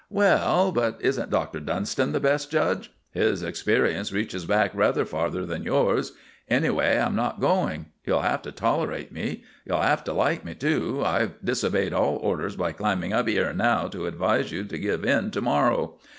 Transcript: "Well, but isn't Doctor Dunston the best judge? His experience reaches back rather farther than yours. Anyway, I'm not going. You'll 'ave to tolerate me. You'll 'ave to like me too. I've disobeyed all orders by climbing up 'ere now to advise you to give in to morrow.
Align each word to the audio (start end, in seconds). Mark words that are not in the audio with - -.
"Well, 0.09 0.71
but 0.71 0.97
isn't 0.99 1.29
Doctor 1.29 1.59
Dunston 1.59 2.11
the 2.11 2.19
best 2.19 2.49
judge? 2.49 2.91
His 3.11 3.43
experience 3.43 4.11
reaches 4.11 4.45
back 4.47 4.71
rather 4.73 5.05
farther 5.05 5.45
than 5.45 5.61
yours. 5.61 6.13
Anyway, 6.49 6.97
I'm 6.97 7.15
not 7.15 7.39
going. 7.39 7.85
You'll 8.03 8.17
'ave 8.17 8.41
to 8.41 8.51
tolerate 8.51 9.11
me. 9.11 9.43
You'll 9.63 9.77
'ave 9.77 10.03
to 10.05 10.13
like 10.13 10.43
me 10.43 10.55
too. 10.55 11.03
I've 11.05 11.39
disobeyed 11.45 11.93
all 11.93 12.15
orders 12.15 12.55
by 12.55 12.71
climbing 12.71 13.13
up 13.13 13.27
'ere 13.29 13.53
now 13.53 13.87
to 13.89 14.07
advise 14.07 14.51
you 14.51 14.63
to 14.63 14.79
give 14.79 15.05
in 15.05 15.29
to 15.29 15.39
morrow. 15.41 15.99